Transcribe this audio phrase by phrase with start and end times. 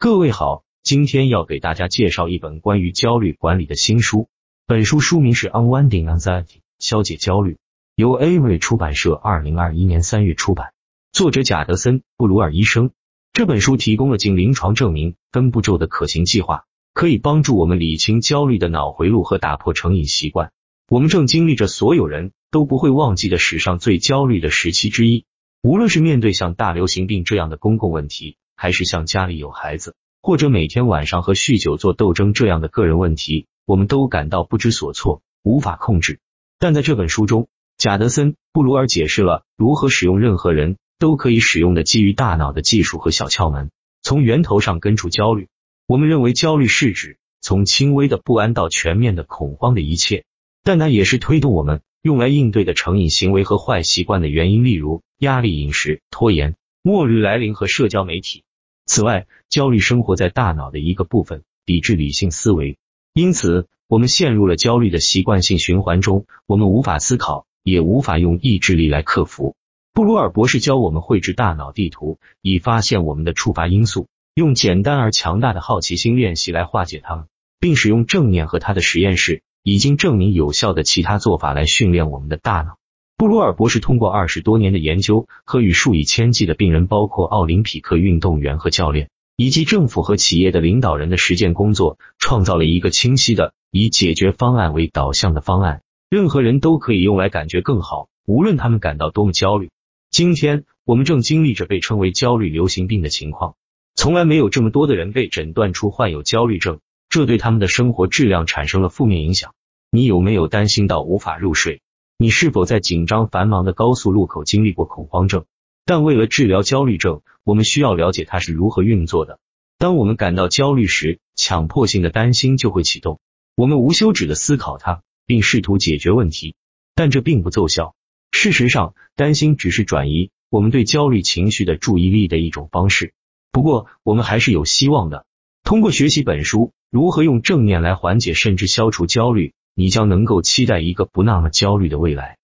[0.00, 4.28] 各位好，今天要给大家介绍一本关于焦虑管理的新书。
[4.64, 6.44] 本书书名是《Unwinding Anxiety》，
[6.78, 7.58] 消解焦虑，
[7.96, 10.72] 由 Avery 出版社二零二一年三月出版，
[11.10, 12.92] 作者贾德森·布鲁尔医生。
[13.32, 20.52] 这本书提供了经临床证明、分步骤的可行计划，可以帮助我们理清焦虑的脑回路和打破成瘾习惯。
[20.88, 25.24] 我们正经历着所有人都不会忘记的史上最焦虑的时期之一，
[25.60, 28.36] 无论是面对像大流行病这样的公共问题。
[28.60, 36.18] 还是像家里有孩子，或者每天晚上和酗酒做斗争这样的个人问题，我们都感到不知所措，无法控制。
[36.58, 43.70] 但在这本书中，贾德森·布鲁尔解释了如何使用任何人都可以使用的基于大脑的技术和小窍门，
[44.02, 45.46] 从源头上根除焦虑。
[45.86, 50.24] 我们认为焦虑是指从轻微的不安到全面的恐慌的一切，
[50.64, 56.56] 但它也是推动我们用来应对的成瘾行为和坏习惯的原因，例如压力、饮食、拖延、
[56.88, 58.44] 末日来临和社交媒体。
[58.86, 62.78] 此外，焦虑生活在大脑的一个部分，抵制理性思维，
[63.12, 66.24] 因此我们陷入了焦虑的习惯性循环中。
[66.46, 69.54] 我们无法思考，也无法用意志力来克服。
[69.92, 77.26] 布鲁尔博士教我们绘制大脑地图，以发现我们的触发因素，用简单而强大的好奇心练习来化解它们，
[77.60, 82.77] 并使用正念和他的实验室已经证明有效的其他做法来训练我们的大脑。
[83.18, 95.82] 布鲁尔博士通过二十多年的研究和与数以千计的病人，包括奥林匹克运动员和教练，以及政府和企业的领导人的实践工作，创造了一个清晰的以解决方案为导向的方案。
[96.08, 99.68] 任何人都可以用来感觉更好，无论他们感到多么焦虑。
[100.12, 103.56] 今天我们正经历着被称为焦虑流行病的情况，
[103.96, 109.54] 从来没有这么多的人被诊断出患有焦虑症，这对他们的生活质量产生了负面影响。
[109.90, 111.80] 你有没有担心到无法入睡？
[112.20, 115.44] 你是否在紧张繁忙的高速路口经历过恐慌症？
[115.84, 119.38] 但为了治疗焦虑症，我们需要了解它是如何运作的。
[119.78, 123.20] 当我们感到焦虑时，强迫性的担心就会启动。
[123.54, 126.56] 我们无休止的思考它，并试图解决问题，
[126.96, 127.94] 但这并不奏效。
[128.32, 133.14] 事实上，担心只是转移我们对焦虑情绪的注意力的一种方式。
[133.52, 135.24] 不过，我们还是有希望的。
[135.62, 139.54] 通过学习本书，如何用正念来缓解甚至消除焦虑。
[139.78, 142.38] 你将能够期待一个不那么焦虑的未来。